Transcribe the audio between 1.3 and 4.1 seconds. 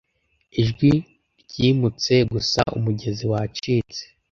ryimutse; gusa umugezi wacitse